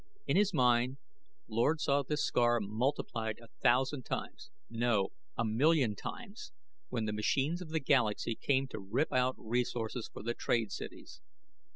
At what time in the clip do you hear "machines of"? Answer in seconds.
7.13-7.69